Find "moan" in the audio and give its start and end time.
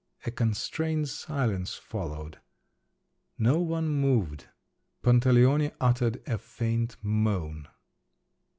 7.03-7.67